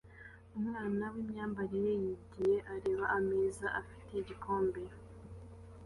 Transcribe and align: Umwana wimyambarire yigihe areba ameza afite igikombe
Umwana 0.59 1.03
wimyambarire 1.13 1.91
yigihe 2.03 2.55
areba 2.73 3.05
ameza 3.17 3.67
afite 3.81 4.09
igikombe 4.21 4.81